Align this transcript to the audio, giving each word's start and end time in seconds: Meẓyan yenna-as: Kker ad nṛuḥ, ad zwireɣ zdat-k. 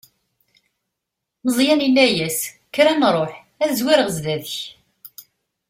Meẓyan 1.45 1.83
yenna-as: 1.85 2.39
Kker 2.67 2.85
ad 2.91 2.97
nṛuḥ, 2.99 3.33
ad 3.63 3.69
zwireɣ 3.79 4.09
zdat-k. 4.15 4.55